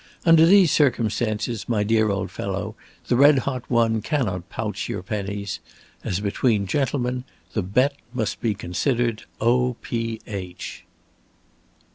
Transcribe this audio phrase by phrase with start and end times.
[0.25, 2.73] Under these circumstances, my dear old fellow,
[3.05, 5.59] the red hot one cannot pouch your pennies.
[6.03, 10.85] As between gentlemen, the bet must be considered o p h."